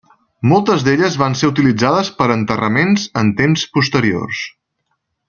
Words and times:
Moltes 0.51 0.85
d'elles 0.85 1.17
van 1.23 1.35
ser 1.41 1.49
utilitzades 1.53 2.09
per 2.21 2.29
a 2.29 2.37
enterraments 2.39 3.05
en 3.23 3.33
temps 3.43 3.67
posteriors. 3.77 4.43